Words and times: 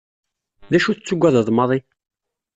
D 0.71 0.73
acu 0.77 0.91
tettagadeḍ 0.93 1.47
maḍi? 1.51 1.79